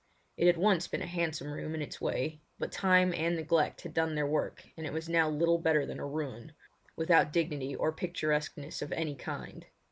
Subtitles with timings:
[0.35, 3.93] It had once been a handsome room in its way, but time and neglect had
[3.93, 6.53] done their work and it was now little better than a ruin,
[6.95, 9.63] without dignity or picturesqueness of any kind.